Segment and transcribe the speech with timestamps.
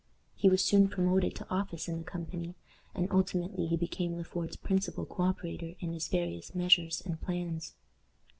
[0.35, 2.55] He was soon promoted to office in the company,
[2.95, 7.75] and ultimately he became Le Fort's principal co operator in his various measures and plans.